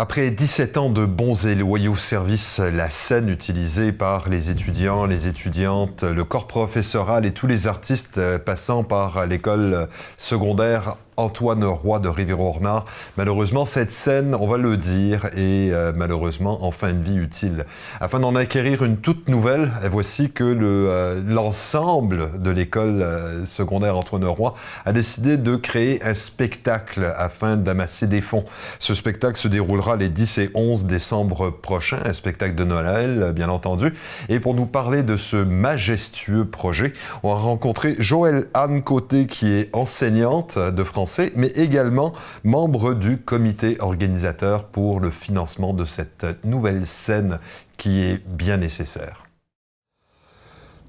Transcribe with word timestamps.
Après 0.00 0.30
17 0.30 0.76
ans 0.76 0.90
de 0.90 1.04
bons 1.04 1.44
et 1.44 1.56
loyaux 1.56 1.96
services, 1.96 2.60
la 2.60 2.88
scène 2.88 3.28
utilisée 3.28 3.90
par 3.90 4.28
les 4.28 4.48
étudiants, 4.48 5.06
les 5.06 5.26
étudiantes, 5.26 6.04
le 6.04 6.22
corps 6.22 6.46
professoral 6.46 7.26
et 7.26 7.32
tous 7.32 7.48
les 7.48 7.66
artistes 7.66 8.20
passant 8.44 8.84
par 8.84 9.26
l'école 9.26 9.88
secondaire 10.16 10.98
Antoine 11.18 11.64
Roy 11.64 11.98
de 11.98 12.08
Rivière-Ornard. 12.08 12.84
Malheureusement, 13.16 13.66
cette 13.66 13.90
scène, 13.90 14.36
on 14.36 14.46
va 14.46 14.56
le 14.56 14.76
dire, 14.76 15.26
est 15.36 15.72
euh, 15.72 15.92
malheureusement 15.94 16.64
en 16.64 16.70
fin 16.70 16.92
de 16.92 17.02
vie 17.02 17.16
utile. 17.16 17.66
Afin 18.00 18.20
d'en 18.20 18.36
acquérir 18.36 18.84
une 18.84 18.98
toute 18.98 19.28
nouvelle, 19.28 19.68
voici 19.90 20.30
que 20.30 20.44
euh, 20.44 21.20
l'ensemble 21.26 22.40
de 22.40 22.50
l'école 22.50 23.02
euh, 23.02 23.44
secondaire 23.44 23.96
Antoine 23.96 24.24
Roy 24.24 24.54
a 24.86 24.92
décidé 24.92 25.36
de 25.36 25.56
créer 25.56 26.00
un 26.04 26.14
spectacle 26.14 27.12
afin 27.16 27.56
d'amasser 27.56 28.06
des 28.06 28.20
fonds. 28.20 28.44
Ce 28.78 28.94
spectacle 28.94 29.38
se 29.38 29.48
déroulera 29.48 29.96
les 29.96 30.08
10 30.08 30.38
et 30.38 30.50
11 30.54 30.86
décembre 30.86 31.50
prochains, 31.50 31.98
un 32.04 32.12
spectacle 32.12 32.54
de 32.54 32.64
Noël, 32.64 33.32
bien 33.34 33.48
entendu. 33.48 33.92
Et 34.28 34.38
pour 34.38 34.54
nous 34.54 34.66
parler 34.66 35.02
de 35.02 35.16
ce 35.16 35.36
majestueux 35.36 36.44
projet, 36.44 36.92
on 37.24 37.34
va 37.34 37.40
rencontrer 37.40 37.96
Joëlle 37.98 38.46
Anne 38.54 38.82
Côté, 38.82 39.26
qui 39.26 39.50
est 39.50 39.74
enseignante 39.74 40.58
de 40.58 40.84
français 40.84 41.07
mais 41.34 41.48
également 41.48 42.12
membre 42.44 42.94
du 42.94 43.18
comité 43.18 43.76
organisateur 43.80 44.64
pour 44.64 45.00
le 45.00 45.10
financement 45.10 45.72
de 45.72 45.84
cette 45.84 46.26
nouvelle 46.44 46.86
scène 46.86 47.38
qui 47.76 48.02
est 48.02 48.26
bien 48.26 48.56
nécessaire. 48.56 49.24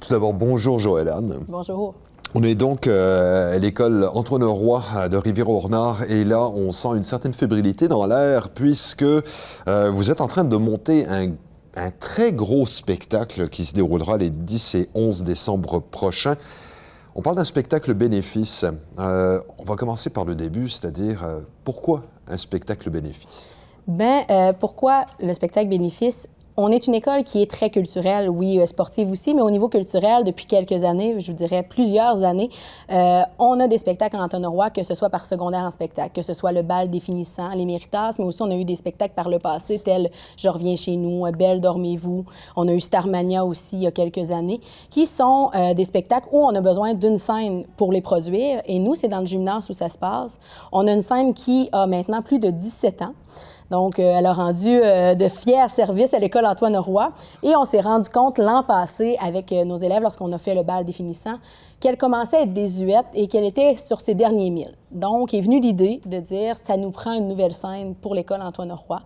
Tout 0.02 0.09
d'abord, 0.09 0.34
bonjour 0.34 0.80
Joël 0.80 1.09
Anne. 1.09 1.44
Bonjour. 1.48 1.95
On 2.36 2.44
est 2.44 2.55
donc 2.55 2.86
euh, 2.86 3.55
à 3.55 3.59
l'école 3.59 4.08
Antoine 4.14 4.44
Roy 4.44 4.84
de 5.09 5.18
Rivière-au-Renard 5.18 6.04
et 6.12 6.23
là, 6.23 6.48
on 6.48 6.72
sent 6.72 6.90
une 6.95 7.04
certaine 7.04 7.34
fébrilité 7.34 7.88
dans 7.88 8.06
l'air 8.06 8.50
puisque 8.50 9.02
euh, 9.04 9.90
vous 9.92 10.12
êtes 10.12 10.22
en 10.22 10.28
train 10.28 10.44
de 10.44 10.56
monter 10.56 11.08
un, 11.08 11.31
un 11.76 11.92
très 11.92 12.31
gros 12.31 12.67
spectacle 12.67 13.50
qui 13.50 13.66
se 13.66 13.73
déroulera 13.73 14.17
les 14.17 14.30
10 14.30 14.75
et 14.75 14.90
11 14.94 15.23
décembre 15.23 15.80
prochains. 15.80 16.36
On 17.20 17.22
parle 17.22 17.36
d'un 17.36 17.44
spectacle 17.44 17.94
bénéfice. 17.95 18.64
Euh, 18.98 19.42
on 19.58 19.66
va 19.66 19.75
commencer 19.75 20.09
par 20.09 20.23
le 20.23 20.36
début, 20.36 20.70
c'est-à-dire 20.70 21.22
euh, 21.25 21.42
pourquoi 21.66 22.03
un 22.30 22.38
spectacle 22.38 22.89
bénéfice? 22.89 23.58
Ben, 23.88 24.22
euh, 24.31 24.53
pourquoi 24.53 25.06
le 25.20 25.34
spectacle 25.34 25.67
bénéfice? 25.67 26.30
On 26.62 26.72
est 26.72 26.88
une 26.88 26.96
école 26.96 27.24
qui 27.24 27.42
est 27.42 27.50
très 27.50 27.70
culturelle, 27.70 28.30
oui, 28.30 28.60
euh, 28.60 28.66
sportive 28.66 29.10
aussi, 29.10 29.34
mais 29.34 29.42
au 29.42 29.50
niveau 29.50 29.70
culturel, 29.70 30.26
depuis 30.26 30.44
quelques 30.44 30.84
années, 30.84 31.18
je 31.18 31.32
vous 31.32 31.38
dirais 31.38 31.64
plusieurs 31.64 32.22
années, 32.24 32.50
euh, 32.92 33.22
on 33.40 33.62
a 33.62 33.70
des 33.70 33.78
spectacles 33.78 34.18
en 34.18 34.24
Antonois, 34.24 34.70
que 34.70 34.84
ce 34.84 34.94
soit 34.94 35.10
par 35.10 35.24
secondaire 35.24 35.62
en 35.62 35.72
spectacle, 35.72 36.12
que 36.14 36.22
ce 36.22 36.34
soit 36.34 36.52
le 36.52 36.62
bal 36.62 36.90
définissant, 36.90 37.50
les 37.56 37.66
méritas, 37.66 38.16
mais 38.20 38.26
aussi 38.26 38.42
on 38.42 38.52
a 38.52 38.56
eu 38.56 38.66
des 38.66 38.76
spectacles 38.76 39.14
par 39.16 39.30
le 39.30 39.40
passé, 39.40 39.80
tels 39.80 40.12
Je 40.36 40.50
reviens 40.50 40.76
chez 40.76 40.98
nous, 40.98 41.26
Belle, 41.32 41.62
dormez-vous. 41.62 42.26
On 42.58 42.68
a 42.68 42.74
eu 42.74 42.82
Starmania 42.82 43.46
aussi 43.46 43.78
il 43.78 43.84
y 43.84 43.88
a 43.88 43.92
quelques 43.92 44.32
années, 44.32 44.60
qui 44.90 45.06
sont 45.06 45.52
euh, 45.56 45.74
des 45.74 45.86
spectacles 45.86 46.28
où 46.34 46.44
on 46.44 46.54
a 46.54 46.62
besoin 46.62 46.94
d'une 46.94 47.18
scène 47.18 47.66
pour 47.78 47.94
les 47.94 48.02
produire. 48.02 48.62
Et 48.66 48.80
nous, 48.80 48.96
c'est 48.96 49.08
dans 49.08 49.22
le 49.22 49.28
gymnase 49.28 49.70
où 49.70 49.74
ça 49.74 49.88
se 49.88 49.98
passe. 49.98 50.38
On 50.74 50.88
a 50.88 50.92
une 50.92 51.02
scène 51.02 51.34
qui 51.34 51.70
a 51.72 51.88
maintenant 51.88 52.22
plus 52.22 52.40
de 52.40 52.50
17 52.50 53.04
ans. 53.04 53.14
Donc, 53.70 54.00
euh, 54.00 54.16
elle 54.17 54.25
a 54.25 54.34
rendu 54.34 54.67
euh, 54.67 55.16
de 55.16 55.28
fiers 55.30 55.70
services 55.70 56.14
à 56.14 56.20
l'école 56.20 56.45
Antoine 56.45 56.78
Roy. 56.78 57.12
Et 57.44 57.56
on 57.56 57.66
s'est 57.66 57.81
rendu 57.81 58.09
compte 58.09 58.39
l'an 58.39 58.64
passé 58.64 59.17
avec 59.22 59.52
euh, 59.52 59.64
nos 59.64 59.78
élèves, 59.78 60.02
lorsqu'on 60.02 60.31
a 60.31 60.38
fait 60.38 60.56
le 60.56 60.64
bal 60.64 60.86
définissant, 60.86 61.36
qu'elle 61.80 61.97
commençait 61.97 62.38
à 62.38 62.42
être 62.42 62.53
désuète 62.53 63.06
et 63.14 63.28
qu'elle 63.28 63.45
était 63.45 63.75
sur 63.75 64.02
ses 64.02 64.16
derniers 64.16 64.50
milles. 64.50 64.75
Donc, 64.92 65.34
est 65.34 65.42
venue 65.42 65.59
l'idée 65.59 66.02
de 66.06 66.20
dire, 66.20 66.58
ça 66.58 66.78
nous 66.78 66.92
prend 66.92 67.14
une 67.14 67.28
nouvelle 67.28 67.53
scène 67.53 67.95
pour 67.95 68.16
l'école 68.16 68.42
Antoine 68.42 68.72
Roy. 68.72 69.02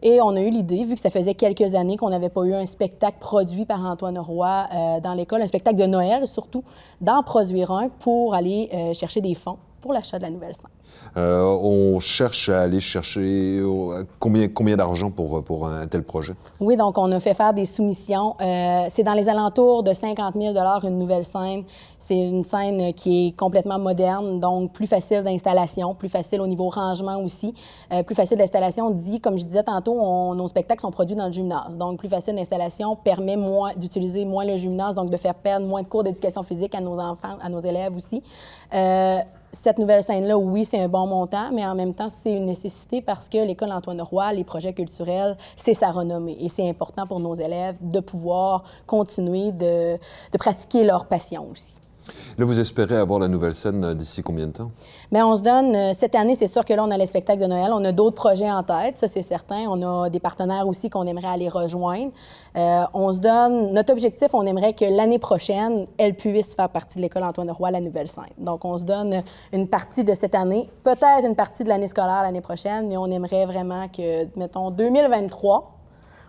Et 0.00 0.22
on 0.22 0.36
a 0.36 0.40
eu 0.40 0.50
l'idée, 0.50 0.84
vu 0.84 0.94
que 0.94 1.00
ça 1.00 1.10
faisait 1.10 1.34
quelques 1.34 1.74
années 1.74 1.96
qu'on 1.96 2.10
n'avait 2.10 2.28
pas 2.28 2.44
eu 2.44 2.54
un 2.54 2.66
spectacle 2.66 3.18
produit 3.18 3.66
par 3.66 3.84
Antoine 3.84 4.18
Roy 4.20 4.68
dans 5.02 5.12
l'école, 5.12 5.42
un 5.42 5.46
spectacle 5.48 5.76
de 5.76 5.86
Noël 5.86 6.24
surtout, 6.28 6.62
d'en 7.00 7.24
produire 7.24 7.72
un 7.72 7.88
pour 7.88 8.32
aller 8.32 8.70
chercher 8.94 9.20
des 9.20 9.34
fonds 9.34 9.58
pour 9.80 9.92
l'achat 9.92 10.18
de 10.18 10.22
la 10.22 10.30
nouvelle 10.30 10.54
scène. 10.54 10.66
Euh, 11.16 11.42
on 11.62 12.00
cherche 12.00 12.48
à 12.48 12.62
aller 12.62 12.80
chercher 12.80 13.58
euh, 13.60 14.04
combien, 14.18 14.48
combien 14.48 14.76
d'argent 14.76 15.10
pour, 15.10 15.42
pour 15.44 15.66
un 15.66 15.86
tel 15.86 16.02
projet? 16.02 16.34
Oui, 16.60 16.76
donc 16.76 16.98
on 16.98 17.10
a 17.12 17.20
fait 17.20 17.34
faire 17.34 17.54
des 17.54 17.64
soumissions. 17.64 18.34
Euh, 18.40 18.86
c'est 18.90 19.02
dans 19.02 19.14
les 19.14 19.28
alentours 19.28 19.82
de 19.82 19.92
50 19.92 20.34
000 20.34 20.54
une 20.84 20.98
nouvelle 20.98 21.24
scène. 21.24 21.64
C'est 21.98 22.18
une 22.18 22.44
scène 22.44 22.92
qui 22.94 23.28
est 23.28 23.36
complètement 23.36 23.78
moderne, 23.78 24.40
donc 24.40 24.72
plus 24.72 24.86
facile 24.86 25.22
d'installation, 25.22 25.94
plus 25.94 26.08
facile 26.08 26.40
au 26.40 26.46
niveau 26.46 26.68
rangement 26.68 27.20
aussi. 27.22 27.54
plus 28.06 28.14
facile 28.14 28.38
d'installation 28.38 28.90
dit, 28.90 29.20
comme 29.20 29.36
je 29.36 29.44
disais 29.44 29.62
tantôt, 29.62 30.34
nos 30.34 30.48
spectacles 30.48 30.80
sont 30.80 30.90
produits 30.90 31.16
dans 31.16 31.26
le 31.26 31.32
gymnase. 31.32 31.76
Donc 31.76 31.98
plus 31.98 32.08
facile 32.08 32.36
d'installation 32.36 32.96
permet 32.96 33.36
d'utiliser 33.76 34.24
moins 34.24 34.44
le 34.44 34.56
gymnase, 34.56 34.94
donc 34.94 35.10
de 35.10 35.16
faire 35.16 35.34
perdre 35.34 35.66
moins 35.66 35.82
de 35.82 35.88
cours 35.88 36.04
d'éducation 36.04 36.42
physique 36.42 36.74
à 36.74 36.80
nos 36.80 36.98
enfants, 36.98 37.36
à 37.40 37.48
nos 37.48 37.58
élèves 37.58 37.94
aussi 37.96 38.22
cette 39.52 39.78
nouvelle 39.78 40.02
scène-là, 40.02 40.36
oui, 40.36 40.64
c'est 40.64 40.80
un 40.80 40.88
bon 40.88 41.06
montant, 41.06 41.50
mais 41.52 41.64
en 41.66 41.74
même 41.74 41.94
temps, 41.94 42.08
c'est 42.08 42.32
une 42.32 42.44
nécessité 42.44 43.00
parce 43.00 43.28
que 43.28 43.38
l'École 43.38 43.72
Antoine 43.72 44.02
Roy, 44.02 44.32
les 44.32 44.44
projets 44.44 44.74
culturels, 44.74 45.36
c'est 45.56 45.74
sa 45.74 45.90
renommée. 45.90 46.36
Et 46.40 46.48
c'est 46.48 46.68
important 46.68 47.06
pour 47.06 47.20
nos 47.20 47.34
élèves 47.34 47.76
de 47.80 48.00
pouvoir 48.00 48.64
continuer 48.86 49.52
de, 49.52 49.96
de 49.96 50.38
pratiquer 50.38 50.84
leur 50.84 51.06
passion 51.06 51.46
aussi. 51.50 51.76
Là, 52.38 52.44
vous 52.44 52.60
espérez 52.60 52.94
avoir 52.94 53.18
la 53.18 53.26
nouvelle 53.26 53.56
scène 53.56 53.82
euh, 53.82 53.94
d'ici 53.94 54.22
combien 54.22 54.46
de 54.46 54.52
temps? 54.52 54.70
Bien, 55.10 55.26
on 55.26 55.34
se 55.34 55.42
donne, 55.42 55.74
euh, 55.74 55.92
cette 55.92 56.14
année, 56.14 56.36
c'est 56.36 56.46
sûr 56.46 56.64
que 56.64 56.72
là, 56.72 56.84
on 56.84 56.90
a 56.92 56.96
les 56.96 57.06
spectacles 57.06 57.42
de 57.42 57.46
Noël. 57.46 57.72
On 57.74 57.84
a 57.84 57.90
d'autres 57.90 58.14
projets 58.14 58.48
en 58.48 58.62
tête, 58.62 58.96
ça, 58.96 59.08
c'est 59.08 59.22
certain. 59.22 59.64
On 59.68 59.82
a 59.82 60.08
des 60.08 60.20
partenaires 60.20 60.68
aussi 60.68 60.88
qu'on 60.88 61.04
aimerait 61.08 61.26
aller 61.26 61.48
rejoindre. 61.48 62.12
Euh, 62.56 62.84
on 62.94 63.10
se 63.10 63.18
donne, 63.18 63.72
notre 63.72 63.92
objectif, 63.92 64.28
on 64.34 64.46
aimerait 64.46 64.72
que 64.72 64.84
l'année 64.84 65.18
prochaine, 65.18 65.88
elle 65.98 66.14
puisse 66.14 66.54
faire 66.54 66.68
partie 66.68 66.98
de 66.98 67.02
l'École 67.02 67.24
Antoine 67.24 67.50
Roy, 67.50 67.72
la 67.72 67.80
nouvelle 67.80 68.06
scène. 68.06 68.26
Donc, 68.38 68.64
on 68.64 68.78
se 68.78 68.84
donne 68.84 69.24
une 69.52 69.66
partie 69.66 70.04
de 70.04 70.14
cette 70.14 70.36
année, 70.36 70.70
peut-être 70.84 71.26
une 71.26 71.34
partie 71.34 71.64
de 71.64 71.68
l'année 71.68 71.88
scolaire 71.88 72.22
l'année 72.22 72.40
prochaine, 72.40 72.86
mais 72.86 72.96
on 72.96 73.06
aimerait 73.06 73.46
vraiment 73.46 73.88
que, 73.88 74.26
mettons, 74.38 74.70
2023, 74.70 75.77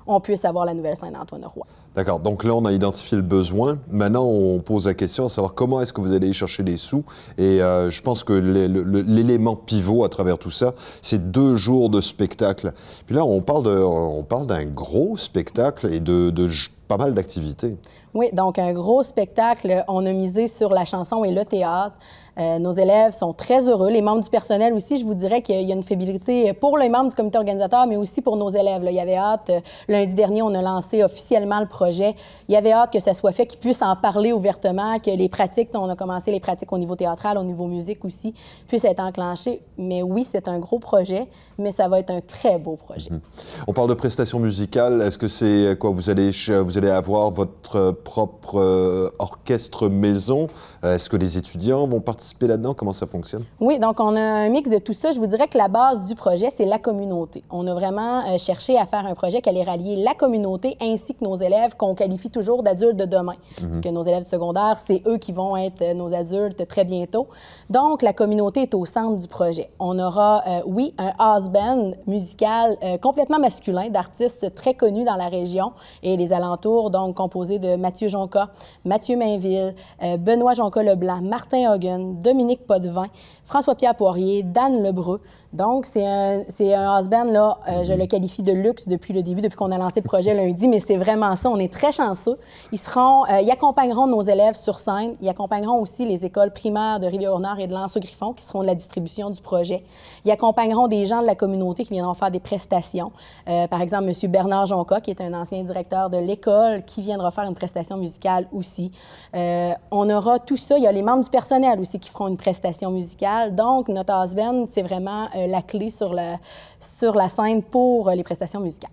on 0.09 0.19
puisse 0.19 0.43
avoir 0.43 0.65
la 0.65 0.73
nouvelle 0.73 0.95
scène 0.95 1.13
d'Antoine 1.13 1.45
Roy. 1.45 1.65
D'accord. 1.95 2.19
Donc 2.19 2.43
là, 2.43 2.55
on 2.55 2.65
a 2.65 2.71
identifié 2.71 3.15
le 3.15 3.23
besoin. 3.23 3.77
Maintenant, 3.89 4.25
on 4.25 4.59
pose 4.59 4.87
la 4.87 4.95
question 4.95 5.27
à 5.27 5.29
savoir 5.29 5.53
comment 5.53 5.81
est-ce 5.81 5.93
que 5.93 6.01
vous 6.01 6.13
allez 6.13 6.33
chercher 6.33 6.63
les 6.63 6.77
sous. 6.77 7.03
Et 7.37 7.61
euh, 7.61 7.91
je 7.91 8.01
pense 8.01 8.23
que 8.23 8.33
l'élément 8.33 9.55
pivot 9.55 10.03
à 10.03 10.09
travers 10.09 10.39
tout 10.39 10.51
ça, 10.51 10.73
c'est 11.03 11.31
deux 11.31 11.55
jours 11.57 11.91
de 11.91 12.01
spectacle. 12.01 12.73
Puis 13.05 13.15
là, 13.15 13.23
on 13.23 13.41
parle, 13.41 13.63
de, 13.63 13.83
on 13.83 14.23
parle 14.23 14.47
d'un 14.47 14.65
gros 14.65 15.15
spectacle 15.15 15.93
et 15.93 15.99
de, 15.99 16.31
de 16.31 16.47
pas 16.89 16.97
mal 16.97 17.13
d'activités. 17.13 17.77
Oui, 18.15 18.29
donc 18.33 18.57
un 18.57 18.73
gros 18.73 19.03
spectacle. 19.03 19.85
On 19.87 20.05
a 20.05 20.11
misé 20.11 20.47
sur 20.47 20.73
la 20.73 20.85
chanson 20.85 21.23
et 21.23 21.31
le 21.31 21.45
théâtre. 21.45 21.95
Euh, 22.39 22.57
nos 22.57 22.71
élèves 22.71 23.11
sont 23.11 23.33
très 23.33 23.67
heureux. 23.67 23.89
Les 23.89 24.01
membres 24.01 24.23
du 24.23 24.29
personnel 24.29 24.73
aussi, 24.73 24.97
je 24.97 25.03
vous 25.03 25.13
dirais 25.13 25.41
qu'il 25.41 25.61
y 25.61 25.71
a 25.71 25.75
une 25.75 25.83
fébrilité 25.83 26.53
pour 26.53 26.77
les 26.77 26.87
membres 26.87 27.09
du 27.09 27.15
comité 27.15 27.37
organisateur, 27.37 27.85
mais 27.85 27.97
aussi 27.97 28.21
pour 28.21 28.37
nos 28.37 28.49
élèves. 28.49 28.81
Il 28.87 28.93
y 28.93 28.99
avait 28.99 29.17
hâte. 29.17 29.49
Euh, 29.49 29.59
lundi 29.89 30.13
dernier, 30.13 30.41
on 30.41 30.53
a 30.55 30.61
lancé 30.61 31.03
officiellement 31.03 31.59
le 31.59 31.65
projet. 31.65 32.15
Il 32.47 32.53
y 32.53 32.55
avait 32.55 32.71
hâte 32.71 32.93
que 32.93 32.99
ça 32.99 33.13
soit 33.13 33.33
fait, 33.33 33.45
qu'ils 33.45 33.59
puissent 33.59 33.81
en 33.81 33.95
parler 33.95 34.31
ouvertement, 34.31 34.99
que 34.99 35.11
les 35.11 35.27
pratiques, 35.27 35.69
on 35.73 35.89
a 35.89 35.95
commencé 35.95 36.31
les 36.31 36.39
pratiques 36.39 36.71
au 36.71 36.77
niveau 36.77 36.95
théâtral, 36.95 37.37
au 37.37 37.43
niveau 37.43 37.67
musique 37.67 38.05
aussi, 38.05 38.33
puissent 38.67 38.85
être 38.85 39.01
enclenchées. 39.01 39.61
Mais 39.77 40.01
oui, 40.01 40.25
c'est 40.27 40.47
un 40.47 40.59
gros 40.59 40.79
projet, 40.79 41.27
mais 41.57 41.71
ça 41.71 41.89
va 41.89 41.99
être 41.99 42.11
un 42.11 42.21
très 42.21 42.57
beau 42.57 42.77
projet. 42.77 43.09
Mhm. 43.11 43.19
On 43.67 43.73
parle 43.73 43.89
de 43.89 43.95
prestations 43.95 44.39
musicales. 44.39 45.01
Est-ce 45.01 45.17
que 45.17 45.27
c'est 45.27 45.77
quoi? 45.77 45.89
Vous 45.89 46.09
allez, 46.09 46.31
vous 46.63 46.77
allez 46.77 46.78
avoir 46.87 47.31
votre 47.31 47.58
propre 48.03 48.59
euh, 48.59 49.09
orchestre 49.19 49.89
maison? 49.89 50.47
Est-ce 50.83 51.09
que 51.09 51.17
les 51.17 51.37
étudiants 51.37 51.85
vont 51.85 52.01
participer? 52.01 52.39
là-dedans? 52.47 52.73
Comment 52.73 52.93
ça 52.93 53.07
fonctionne? 53.07 53.43
Oui, 53.59 53.79
donc 53.79 53.99
on 53.99 54.15
a 54.15 54.21
un 54.21 54.49
mix 54.49 54.69
de 54.69 54.77
tout 54.77 54.93
ça. 54.93 55.11
Je 55.11 55.19
vous 55.19 55.27
dirais 55.27 55.47
que 55.47 55.57
la 55.57 55.67
base 55.67 56.03
du 56.03 56.15
projet, 56.15 56.49
c'est 56.49 56.65
la 56.65 56.79
communauté. 56.79 57.43
On 57.49 57.65
a 57.67 57.73
vraiment 57.73 58.25
euh, 58.27 58.37
cherché 58.37 58.77
à 58.77 58.85
faire 58.85 59.05
un 59.05 59.15
projet 59.15 59.41
qui 59.41 59.49
allait 59.49 59.63
rallier 59.63 59.95
la 59.97 60.13
communauté 60.13 60.77
ainsi 60.81 61.15
que 61.15 61.23
nos 61.23 61.35
élèves 61.35 61.75
qu'on 61.75 61.95
qualifie 61.95 62.29
toujours 62.29 62.63
d'adultes 62.63 62.97
de 62.97 63.05
demain. 63.05 63.35
Mhm. 63.61 63.67
Parce 63.67 63.81
que 63.81 63.89
nos 63.89 64.03
élèves 64.03 64.25
secondaires, 64.25 64.77
c'est 64.83 65.01
eux 65.07 65.17
qui 65.17 65.31
vont 65.31 65.55
être 65.57 65.81
euh, 65.81 65.93
nos 65.93 66.13
adultes 66.13 66.67
très 66.67 66.85
bientôt. 66.85 67.27
Donc, 67.69 68.01
la 68.01 68.13
communauté 68.13 68.63
est 68.63 68.73
au 68.73 68.85
centre 68.85 69.17
du 69.17 69.27
projet. 69.27 69.69
On 69.79 69.97
aura, 69.99 70.43
euh, 70.47 70.61
oui, 70.65 70.93
un 70.97 71.11
house 71.17 71.49
band 71.49 71.91
musical 72.07 72.77
complètement 73.01 73.39
masculin 73.39 73.89
d'artistes 73.89 74.53
très 74.55 74.73
connus 74.73 75.03
dans 75.03 75.15
la 75.15 75.27
région 75.27 75.71
et 76.03 76.17
les 76.17 76.33
alentours, 76.33 76.89
donc 76.89 77.15
composé 77.15 77.58
de 77.59 77.75
Mathieu 77.75 78.07
Jonca, 78.07 78.49
Mathieu 78.85 79.17
Mainville, 79.17 79.75
Benoît 80.19 80.53
Jonca-Leblanc, 80.53 81.21
Martin 81.21 81.73
Hogan, 81.73 82.21
Dominique 82.21 82.65
Potvin, 82.65 83.07
François-Pierre 83.45 83.95
Poirier, 83.95 84.43
Dan 84.43 84.83
Lebreu. 84.83 85.21
Donc, 85.53 85.85
c'est 85.85 86.05
un, 86.05 86.43
c'est 86.47 86.75
un 86.75 86.87
house 86.87 87.09
band, 87.09 87.23
là, 87.23 87.57
euh, 87.67 87.83
je 87.83 87.93
le 87.93 88.05
qualifie 88.05 88.43
de 88.43 88.51
luxe 88.51 88.87
depuis 88.87 89.15
le 89.15 89.23
début, 89.23 89.41
depuis 89.41 89.55
qu'on 89.55 89.71
a 89.71 89.79
lancé 89.79 90.01
le 90.01 90.07
projet 90.07 90.35
lundi, 90.35 90.67
mais 90.67 90.77
c'est 90.77 90.97
vraiment 90.97 91.35
ça. 91.35 91.49
On 91.49 91.57
est 91.57 91.73
très 91.73 91.91
chanceux. 91.91 92.37
Ils 92.71 92.77
seront, 92.77 93.25
euh, 93.25 93.41
ils 93.41 93.49
accompagneront 93.49 94.05
nos 94.05 94.21
élèves 94.21 94.53
sur 94.53 94.77
scène. 94.77 95.15
Ils 95.21 95.29
accompagneront 95.29 95.81
aussi 95.81 96.05
les 96.05 96.23
écoles 96.23 96.51
primaires 96.51 96.99
de 96.99 97.07
Rivière-Nord 97.07 97.57
et 97.57 97.65
de 97.65 97.73
Lanceau-Griffon 97.73 98.33
qui 98.33 98.43
seront 98.43 98.61
de 98.61 98.67
la 98.67 98.75
distribution 98.75 99.31
du 99.31 99.41
projet. 99.41 99.83
Ils 100.23 100.29
accompagneront 100.29 100.87
des 100.87 101.07
gens 101.07 101.21
de 101.21 101.25
la 101.25 101.35
communauté 101.35 101.83
qui 101.83 101.93
viendront 101.93 102.13
faire 102.13 102.29
des 102.29 102.39
prestations. 102.39 103.11
Euh, 103.47 103.67
par 103.67 103.81
exemple, 103.81 104.03
M. 104.03 104.31
Bernard 104.31 104.67
Jonca, 104.67 105.01
qui 105.01 105.09
est 105.09 105.21
un 105.21 105.33
ancien 105.33 105.63
directeur 105.63 106.11
de 106.11 106.19
l'école, 106.19 106.83
qui 106.85 107.01
viendra 107.01 107.31
faire 107.31 107.45
une 107.49 107.55
prestation 107.55 107.97
musicale 107.97 108.47
aussi. 108.51 108.91
Euh, 109.35 109.71
on 109.91 110.09
aura 110.09 110.39
tout 110.39 110.57
ça. 110.57 110.77
Il 110.77 110.83
y 110.83 110.87
a 110.87 110.91
les 110.91 111.01
membres 111.01 111.23
du 111.23 111.29
personnel 111.29 111.79
aussi 111.79 111.99
qui 111.99 112.09
feront 112.09 112.27
une 112.27 112.37
prestation 112.37 112.91
musicale. 112.91 113.55
Donc, 113.55 113.89
notre 113.89 114.13
house 114.13 114.33
band, 114.33 114.65
c'est 114.67 114.81
vraiment 114.81 115.25
euh, 115.35 115.47
la 115.47 115.61
clé 115.61 115.89
sur 115.89 116.13
la, 116.13 116.37
sur 116.79 117.15
la 117.15 117.29
scène 117.29 117.63
pour 117.63 118.09
euh, 118.09 118.15
les 118.15 118.23
prestations 118.23 118.59
musicales. 118.59 118.91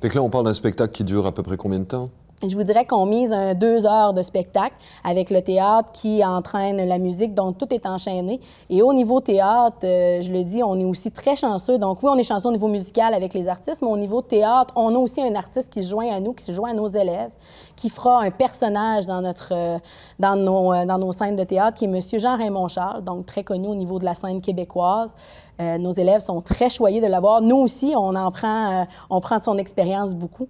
Que 0.00 0.08
là, 0.08 0.22
on 0.22 0.30
parle 0.30 0.44
d'un 0.44 0.54
spectacle 0.54 0.92
qui 0.92 1.04
dure 1.04 1.26
à 1.26 1.32
peu 1.32 1.42
près 1.42 1.56
combien 1.56 1.80
de 1.80 1.84
temps? 1.84 2.10
Je 2.42 2.54
vous 2.54 2.64
dirais 2.64 2.84
qu'on 2.84 3.06
mise 3.06 3.34
deux 3.56 3.86
heures 3.86 4.12
de 4.12 4.20
spectacle 4.20 4.74
avec 5.02 5.30
le 5.30 5.40
théâtre 5.40 5.90
qui 5.92 6.22
entraîne 6.22 6.76
la 6.86 6.98
musique, 6.98 7.32
donc 7.32 7.56
tout 7.56 7.72
est 7.72 7.86
enchaîné. 7.86 8.40
Et 8.68 8.82
au 8.82 8.92
niveau 8.92 9.20
théâtre, 9.20 9.78
euh, 9.84 10.20
je 10.20 10.30
le 10.30 10.44
dis, 10.44 10.62
on 10.62 10.78
est 10.78 10.84
aussi 10.84 11.10
très 11.10 11.34
chanceux. 11.34 11.78
Donc 11.78 12.02
oui, 12.02 12.10
on 12.12 12.18
est 12.18 12.24
chanceux 12.24 12.48
au 12.48 12.52
niveau 12.52 12.68
musical 12.68 13.14
avec 13.14 13.32
les 13.32 13.48
artistes, 13.48 13.80
mais 13.80 13.88
au 13.88 13.96
niveau 13.96 14.20
théâtre, 14.20 14.74
on 14.76 14.94
a 14.94 14.98
aussi 14.98 15.22
un 15.22 15.34
artiste 15.34 15.72
qui 15.72 15.82
se 15.82 15.88
joint 15.88 16.12
à 16.12 16.20
nous, 16.20 16.34
qui 16.34 16.44
se 16.44 16.52
joint 16.52 16.72
à 16.72 16.74
nos 16.74 16.88
élèves, 16.88 17.30
qui 17.74 17.88
fera 17.88 18.20
un 18.20 18.30
personnage 18.30 19.06
dans, 19.06 19.22
notre, 19.22 19.54
euh, 19.54 19.78
euh, 20.22 20.84
dans 20.84 20.98
nos 20.98 21.12
scènes 21.12 21.36
de 21.36 21.44
théâtre, 21.44 21.78
qui 21.78 21.86
est 21.86 21.88
M. 21.88 22.00
Jean-Raymond 22.20 22.68
Charles, 22.68 23.02
donc 23.02 23.24
très 23.24 23.44
connu 23.44 23.68
au 23.68 23.74
niveau 23.74 23.98
de 23.98 24.04
la 24.04 24.12
scène 24.12 24.42
québécoise. 24.42 25.14
Nos 25.58 25.92
élèves 25.92 26.20
sont 26.20 26.42
très 26.42 26.68
choyés 26.68 27.00
de 27.00 27.06
l'avoir. 27.06 27.40
Nous 27.40 27.56
aussi, 27.56 27.94
on 27.96 28.14
en 28.14 28.30
prend, 28.30 28.86
on 29.08 29.22
prend 29.22 29.38
de 29.38 29.44
son 29.44 29.56
expérience 29.56 30.14
beaucoup. 30.14 30.48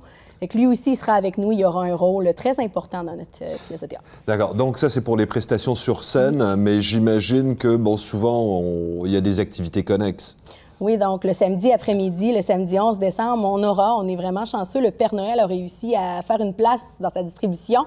Lui 0.54 0.66
aussi, 0.66 0.92
il 0.92 0.96
sera 0.96 1.14
avec 1.14 1.38
nous. 1.38 1.52
Il 1.52 1.64
aura 1.64 1.84
un 1.84 1.94
rôle 1.94 2.32
très 2.34 2.60
important 2.60 3.04
dans 3.04 3.16
notre 3.16 3.42
euh, 3.42 3.56
pièce 3.68 3.80
de 3.80 3.86
théâtre. 3.86 4.04
D'accord. 4.26 4.54
Donc 4.54 4.78
ça, 4.78 4.90
c'est 4.90 5.00
pour 5.00 5.16
les 5.16 5.26
prestations 5.26 5.74
sur 5.74 6.04
scène, 6.04 6.56
mais 6.56 6.82
j'imagine 6.82 7.56
que, 7.56 7.76
bon, 7.76 7.96
souvent, 7.96 8.62
il 9.04 9.10
y 9.10 9.16
a 9.16 9.20
des 9.20 9.40
activités 9.40 9.82
connexes. 9.82 10.36
Oui, 10.78 10.98
donc 10.98 11.24
le 11.24 11.32
samedi 11.32 11.72
après-midi, 11.72 12.32
le 12.32 12.42
samedi 12.42 12.78
11 12.78 12.98
décembre, 12.98 13.48
on 13.48 13.62
aura, 13.64 13.96
on 13.96 14.06
est 14.06 14.16
vraiment 14.16 14.44
chanceux, 14.44 14.82
le 14.82 14.90
Père 14.90 15.14
Noël 15.14 15.40
a 15.40 15.46
réussi 15.46 15.96
à 15.96 16.20
faire 16.20 16.38
une 16.42 16.52
place 16.52 16.96
dans 17.00 17.08
sa 17.08 17.22
distribution, 17.22 17.86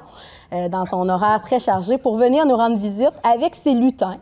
euh, 0.53 0.69
dans 0.69 0.85
son 0.85 1.07
horaire 1.07 1.39
très 1.43 1.59
chargé, 1.59 1.99
pour 1.99 2.17
venir 2.17 2.47
nous 2.47 2.55
rendre 2.55 2.79
visite 2.79 3.13
avec 3.23 3.53
ses 3.53 3.75
lutins. 3.75 4.17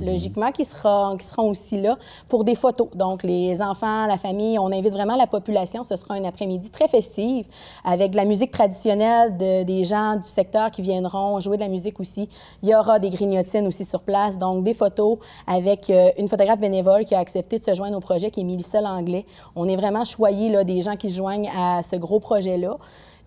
Logiquement, 0.00 0.52
qui, 0.52 0.64
sera, 0.64 1.14
qui 1.18 1.26
seront 1.26 1.50
aussi 1.50 1.78
là 1.78 1.98
pour 2.26 2.44
des 2.44 2.54
photos. 2.54 2.88
Donc, 2.94 3.22
les 3.22 3.60
enfants, 3.60 4.06
la 4.06 4.16
famille, 4.16 4.58
on 4.58 4.68
invite 4.72 4.90
vraiment 4.92 5.16
la 5.16 5.26
population. 5.26 5.84
Ce 5.84 5.96
sera 5.96 6.14
un 6.14 6.24
après-midi 6.24 6.70
très 6.70 6.88
festif 6.88 7.46
avec 7.84 8.12
de 8.12 8.16
la 8.16 8.24
musique 8.24 8.50
traditionnelle 8.50 9.36
de- 9.36 9.64
des 9.64 9.84
gens 9.84 10.16
du 10.16 10.26
secteur 10.26 10.70
qui 10.70 10.80
viendront 10.80 11.38
jouer 11.40 11.56
de 11.58 11.62
la 11.62 11.68
musique 11.68 12.00
aussi. 12.00 12.30
Il 12.62 12.70
y 12.70 12.74
aura 12.74 12.98
des 13.00 13.10
grignotines 13.10 13.66
aussi 13.66 13.84
sur 13.84 14.00
place. 14.00 14.38
Donc, 14.38 14.64
des 14.64 14.72
photos 14.72 15.18
avec 15.46 15.90
euh, 15.90 16.10
une 16.18 16.26
photographe 16.28 16.58
bénévole 16.60 17.04
qui 17.04 17.14
a 17.14 17.18
accepté 17.18 17.58
de 17.58 17.64
se 17.64 17.74
joindre 17.74 17.96
au 17.98 18.00
projet, 18.00 18.30
qui 18.30 18.40
est 18.40 18.44
Mélissa 18.44 18.80
Langlais. 18.80 19.26
On 19.54 19.68
est 19.68 19.76
vraiment 19.76 20.06
choyés 20.06 20.64
des 20.64 20.80
gens 20.80 20.96
qui 20.96 21.10
se 21.10 21.16
joignent 21.18 21.50
à 21.54 21.82
ce 21.82 21.96
gros 21.96 22.18
projet-là. 22.18 22.78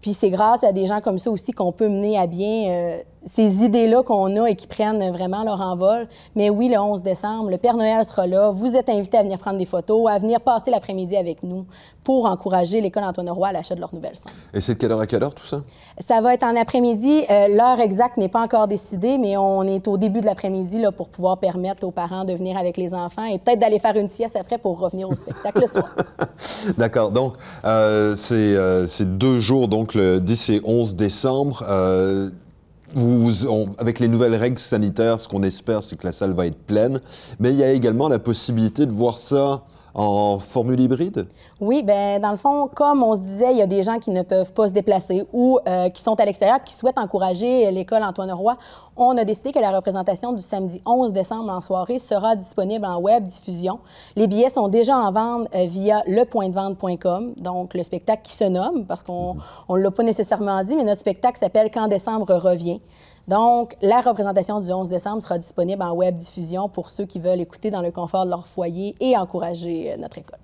Puis 0.02 0.14
c'est 0.14 0.30
grâce 0.30 0.64
à 0.64 0.72
des 0.72 0.86
gens 0.86 1.02
comme 1.02 1.18
ça 1.18 1.32
aussi 1.32 1.52
qu'on 1.52 1.72
peut 1.72 1.88
mener 1.88 2.18
à 2.18 2.28
bien 2.28 2.70
euh, 2.70 2.98
ces 3.26 3.64
idées-là 3.64 4.04
qu'on 4.04 4.44
a 4.44 4.48
et 4.48 4.56
qui 4.56 4.68
prennent 4.68 5.12
vraiment 5.12 5.44
leur 5.44 5.60
envol. 5.60 6.08
Mais 6.36 6.50
oui, 6.50 6.70
le 6.70 6.78
11 6.80 7.02
décembre, 7.02 7.50
le 7.50 7.58
Père 7.58 7.76
Noël 7.76 8.06
sera 8.06 8.28
là. 8.28 8.52
Vous 8.52 8.76
êtes 8.78 8.88
invités 8.90 9.18
à 9.18 9.24
venir 9.24 9.40
prendre 9.40 9.58
des 9.58 9.66
photos, 9.66 10.10
à 10.10 10.20
venir 10.20 10.40
passer 10.40 10.72
l'après-midi 10.72 11.16
avec 11.16 11.44
nous 11.44 11.66
pour 12.04 12.26
encourager 12.28 12.82
l'École 12.82 13.04
Antoine 13.04 13.32
Roy 13.32 13.48
à 13.48 13.52
l'achat 13.52 13.74
de 13.74 13.80
leur 13.80 13.94
nouvelle 13.94 14.16
scène. 14.16 14.32
Et 14.54 14.62
c'est 14.62 14.76
de 14.76 14.78
quelle 14.78 14.92
heure 14.92 15.02
à 15.02 15.08
quelle 15.08 15.24
heure, 15.24 15.34
tout 15.34 15.46
ça? 15.46 15.62
Ça 16.00 16.22
va 16.22 16.36
être 16.36 16.44
en 16.44 16.56
après-midi. 16.56 17.24
Euh, 17.30 17.48
L'heure 17.48 17.80
exacte 17.80 18.18
n'est 18.18 18.30
pas 18.30 18.42
encore 18.42 18.68
décidée, 18.68 19.18
mais 19.18 19.38
on 19.38 19.64
est 19.64 19.88
au 19.88 19.98
début 19.98 20.22
de 20.22 20.26
l'après-midi 20.26 20.80
là, 20.80 20.92
pour 20.92 21.08
pouvoir 21.08 21.40
permettre 21.40 21.86
aux 21.86 21.92
parents 21.92 22.24
de 22.24 22.34
venir 22.34 22.58
avec 22.58 22.78
les 22.78 22.94
enfants 22.94 23.26
et 23.26 23.40
peut-être 23.40 23.60
d'aller 23.60 23.80
faire 23.80 23.96
une 23.96 24.08
sieste 24.08 24.36
après 24.36 24.60
pour 24.60 24.78
revenir 24.78 25.10
au 25.10 25.16
spectacle 25.16 25.62
le 25.62 25.68
soir. 25.68 25.96
D'accord. 26.78 27.10
Donc, 27.10 27.34
euh, 27.66 28.14
c'est 28.16 28.36
euh, 28.36 28.86
c'est 28.86 29.18
deux 29.18 29.40
jours, 29.40 29.68
donc 29.68 29.96
le 29.96 30.20
10 30.20 30.50
et 30.50 30.62
11 30.64 30.96
décembre. 30.96 31.64
Vous- 32.96 33.46
on- 33.48 33.74
avec 33.78 34.00
les 34.00 34.08
nouvelles 34.08 34.36
règles 34.36 34.58
sanitaires, 34.58 35.20
ce 35.20 35.28
qu'on 35.28 35.44
espère, 35.44 35.84
c'est 35.84 35.98
que 35.98 36.06
la 36.08 36.14
salle 36.14 36.34
va 36.34 36.46
être 36.48 36.58
pleine. 36.66 37.02
Mais 37.40 37.52
il 37.52 37.58
y 37.58 37.64
a 37.64 37.72
également 37.72 38.08
la 38.08 38.20
possibilité 38.20 38.86
de 38.86 38.92
voir 38.92 39.18
ça 39.20 39.64
en 39.96 40.40
formule 40.40 40.80
hybride? 40.80 41.28
Oui, 41.62 41.82
ben 41.82 42.22
dans 42.22 42.32
le 42.32 42.38
fond, 42.38 42.68
comme 42.68 43.02
on 43.02 43.16
se 43.16 43.22
disait, 43.22 43.52
il 43.52 43.58
y 43.58 43.62
a 43.62 43.68
des 43.68 43.82
gens 43.82 43.98
qui 43.98 44.12
ne 44.12 44.22
peuvent 44.22 44.52
pas 44.52 44.68
se 44.68 44.74
déplacer 44.74 45.26
ou 45.32 45.58
euh, 45.68 45.90
qui 45.90 46.02
sont 46.02 46.20
à 46.20 46.26
l'extérieur 46.26 46.58
et 46.58 46.64
qui 46.66 46.74
souhaitent 46.74 46.98
encourager 46.98 47.72
l'école 47.72 48.04
Antoine 48.04 48.32
Roy. 48.32 48.58
On 48.98 49.18
a 49.18 49.24
décidé 49.24 49.52
que 49.52 49.60
la 49.60 49.72
représentation 49.72 50.34
du 50.34 50.42
samedi 50.42 50.82
11 50.86 51.14
décembre 51.14 51.50
en 51.50 51.62
soirée 51.62 52.00
sera 52.00 52.36
disponible 52.36 52.86
en 52.86 53.00
web 53.00 53.26
diffusion. 53.26 53.80
Les 54.16 54.28
billets 54.28 54.50
sont 54.50 54.68
déjà 54.68 54.98
en 54.98 55.12
vente 55.12 55.48
euh, 55.56 55.66
via 55.66 56.04
lepointdevente.com, 56.08 57.34
donc 57.38 57.74
le 57.74 57.84
spectacle 57.84 58.22
qui 58.24 58.34
se 58.34 58.44
nomme, 58.44 58.86
parce 58.86 59.04
qu'on 59.04 59.36
ne 59.70 59.78
l'a 59.78 59.92
pas 59.92 60.04
nécessairement 60.04 60.62
dit, 60.64 60.76
mais 60.76 60.84
notre 60.84 61.02
spectacle 61.02 61.40
s'appelle 61.40 61.72
Quand 61.74 61.88
décembre 61.88 62.34
revient. 62.36 62.82
Donc, 63.28 63.76
la 63.82 64.02
représentation 64.02 64.60
du 64.60 64.72
11 64.72 64.88
décembre 64.90 65.22
sera 65.22 65.38
disponible 65.38 65.82
en 65.82 65.94
web 65.94 66.16
diffusion 66.16 66.70
pour 66.70 66.90
ceux 66.90 67.06
qui 67.06 67.20
veulent 67.20 67.42
écouter 67.42 67.72
dans 67.72 67.82
le 67.82 67.92
confort 67.92 68.26
de 68.26 68.30
leur 68.30 68.46
foyer 68.46 68.96
et 69.00 69.18
encourager 69.18 69.94
euh, 69.94 69.98
notre 69.98 70.20
école. 70.20 70.40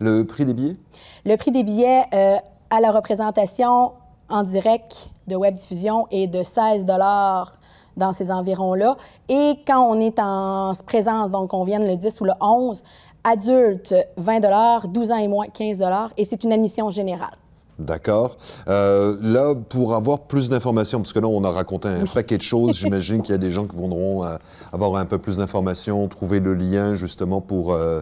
Le 0.00 0.24
prix 0.24 0.44
des 0.44 0.52
billets? 0.52 0.76
Le 1.24 1.36
prix 1.36 1.52
des 1.52 1.62
billets 1.62 2.02
euh, 2.12 2.36
à 2.70 2.80
la 2.80 2.90
représentation 2.90 3.92
en 4.28 4.42
direct 4.42 5.10
de 5.28 5.36
web 5.36 5.54
diffusion 5.54 6.06
est 6.10 6.26
de 6.26 6.42
16 6.42 6.84
dans 6.84 8.12
ces 8.12 8.30
environs-là. 8.30 8.96
Et 9.28 9.60
quand 9.66 9.80
on 9.88 10.00
est 10.00 10.18
en 10.18 10.72
présence, 10.84 11.30
donc 11.30 11.54
on 11.54 11.64
vient 11.64 11.78
le 11.78 11.96
10 11.96 12.20
ou 12.20 12.24
le 12.24 12.32
11, 12.40 12.82
adulte 13.24 13.94
20 14.16 14.88
12 14.88 15.12
ans 15.12 15.16
et 15.16 15.28
moins 15.28 15.46
15 15.46 15.78
et 16.16 16.24
c'est 16.24 16.44
une 16.44 16.52
admission 16.52 16.90
générale. 16.90 17.36
D'accord. 17.78 18.38
Euh, 18.68 19.16
là, 19.20 19.54
pour 19.54 19.94
avoir 19.94 20.20
plus 20.20 20.48
d'informations, 20.48 21.00
parce 21.00 21.12
que 21.12 21.18
là, 21.18 21.28
on 21.28 21.44
a 21.44 21.50
raconté 21.50 21.88
un 21.88 22.06
paquet 22.06 22.38
de 22.38 22.42
choses, 22.42 22.76
j'imagine 22.78 23.20
qu'il 23.20 23.32
y 23.32 23.34
a 23.34 23.38
des 23.38 23.52
gens 23.52 23.66
qui 23.66 23.76
voudront 23.76 24.24
euh, 24.24 24.36
avoir 24.72 24.96
un 24.96 25.04
peu 25.04 25.18
plus 25.18 25.38
d'informations, 25.38 26.08
trouver 26.08 26.40
le 26.40 26.54
lien 26.54 26.94
justement 26.94 27.42
pour, 27.42 27.74
euh, 27.74 28.00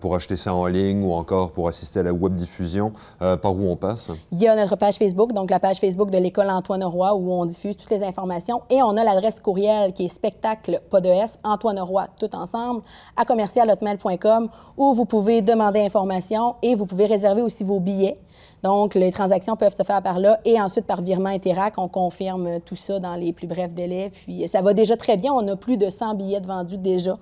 pour 0.00 0.16
acheter 0.16 0.36
ça 0.36 0.52
en 0.54 0.66
ligne 0.66 1.04
ou 1.04 1.12
encore 1.12 1.52
pour 1.52 1.68
assister 1.68 2.00
à 2.00 2.02
la 2.02 2.12
web 2.12 2.34
diffusion. 2.34 2.92
Par 3.18 3.54
où 3.54 3.68
on 3.68 3.76
passe? 3.76 4.10
Il 4.32 4.38
y 4.38 4.48
a 4.48 4.56
notre 4.56 4.76
page 4.76 4.96
Facebook, 4.96 5.32
donc 5.32 5.50
la 5.50 5.60
page 5.60 5.78
Facebook 5.78 6.10
de 6.10 6.18
l'École 6.18 6.50
Antoine 6.50 6.84
Roy, 6.84 7.14
où 7.14 7.30
on 7.30 7.44
diffuse 7.44 7.76
toutes 7.76 7.90
les 7.90 8.02
informations. 8.02 8.62
Et 8.70 8.82
on 8.82 8.96
a 8.96 9.04
l'adresse 9.04 9.38
courriel 9.40 9.92
qui 9.92 10.06
est 10.06 10.08
spectacle, 10.08 10.80
pas 10.90 11.00
de 11.00 11.08
S, 11.08 11.38
Antoine 11.44 11.78
Roy, 11.78 12.06
tout 12.18 12.34
ensemble, 12.34 12.82
à 13.16 13.24
commercialhotmail.com, 13.24 14.48
où 14.76 14.94
vous 14.94 15.04
pouvez 15.04 15.42
demander 15.42 15.80
information 15.80 16.56
et 16.62 16.74
vous 16.74 16.86
pouvez 16.86 17.06
réserver 17.06 17.42
aussi 17.42 17.62
vos 17.62 17.80
billets. 17.80 18.18
Donc, 18.62 18.94
les 18.94 19.12
transactions 19.12 19.56
peuvent 19.56 19.76
se 19.76 19.82
faire 19.82 20.02
par 20.02 20.18
là 20.18 20.40
et 20.44 20.60
ensuite 20.60 20.86
par 20.86 21.02
virement 21.02 21.28
Interac. 21.28 21.74
On 21.76 21.88
confirme 21.88 22.60
tout 22.64 22.76
ça 22.76 22.98
dans 22.98 23.14
les 23.14 23.32
plus 23.32 23.46
brefs 23.46 23.74
délais. 23.74 24.10
Puis, 24.24 24.48
ça 24.48 24.62
va 24.62 24.74
déjà 24.74 24.96
très 24.96 25.16
bien. 25.16 25.32
On 25.32 25.46
a 25.48 25.56
plus 25.56 25.76
de 25.76 25.88
100 25.88 26.14
billets 26.14 26.40
de 26.40 26.46
vendus 26.46 26.78
déjà. 26.78 27.16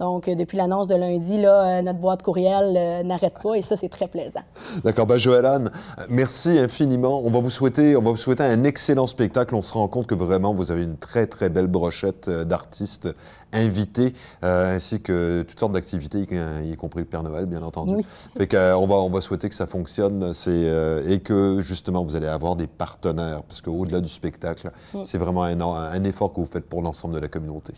Donc, 0.00 0.28
euh, 0.28 0.34
depuis 0.34 0.56
l'annonce 0.56 0.88
de 0.88 0.94
lundi, 0.94 1.40
là, 1.40 1.78
euh, 1.78 1.82
notre 1.82 1.98
boîte 1.98 2.22
courriel 2.22 2.74
euh, 2.76 3.02
n'arrête 3.02 3.38
pas 3.42 3.54
et 3.54 3.62
ça, 3.62 3.76
c'est 3.76 3.90
très 3.90 4.08
plaisant. 4.08 4.40
D'accord. 4.82 5.06
Ben, 5.06 5.18
Joëlan, 5.18 5.66
merci 6.08 6.58
infiniment. 6.58 7.20
On 7.22 7.30
va 7.30 7.38
vous 7.38 7.50
souhaiter, 7.50 7.96
on 7.96 8.02
va 8.02 8.10
vous 8.10 8.16
souhaiter 8.16 8.42
un 8.42 8.64
excellent 8.64 9.06
spectacle. 9.06 9.54
On 9.54 9.62
se 9.62 9.74
rend 9.74 9.88
compte 9.88 10.06
que 10.06 10.14
vraiment, 10.14 10.54
vous 10.54 10.72
avez 10.72 10.84
une 10.84 10.96
très, 10.96 11.26
très 11.26 11.50
belle 11.50 11.66
brochette 11.66 12.30
d'artistes 12.30 13.14
invités, 13.52 14.12
euh, 14.44 14.76
ainsi 14.76 15.00
que 15.00 15.42
toutes 15.42 15.58
sortes 15.58 15.72
d'activités, 15.72 16.26
y 16.64 16.76
compris 16.76 17.00
le 17.00 17.06
Père 17.06 17.22
Noël, 17.22 17.46
bien 17.46 17.62
entendu. 17.62 17.94
Oui. 17.96 18.06
Fait 18.36 18.46
qu'on 18.46 18.86
va, 18.86 18.96
on 18.96 19.10
va 19.10 19.20
souhaiter 19.20 19.48
que 19.48 19.54
ça 19.54 19.66
fonctionne 19.66 20.32
euh, 20.48 21.08
et 21.08 21.20
que, 21.20 21.60
justement, 21.62 22.04
vous 22.04 22.16
allez 22.16 22.26
avoir 22.28 22.56
des 22.56 22.66
partenaires, 22.66 23.42
parce 23.42 23.60
qu'au-delà 23.60 24.00
du 24.00 24.08
spectacle, 24.08 24.70
c'est 25.04 25.18
vraiment 25.18 25.44
un, 25.44 25.60
un 25.60 26.04
effort 26.04 26.32
que 26.32 26.40
vous 26.40 26.46
faites 26.46 26.68
pour 26.68 26.82
l'ensemble 26.82 27.14
de 27.14 27.20
la 27.20 27.28
communauté. 27.28 27.74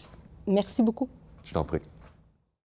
Merci 0.46 0.82
beaucoup. 0.82 1.08
Je 1.44 1.54
t'en 1.54 1.64
prie. 1.64 1.80